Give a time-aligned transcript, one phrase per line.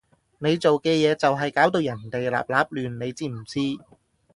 [0.39, 3.59] 你做嘅嘢就係搞到人哋立立亂，你知唔知？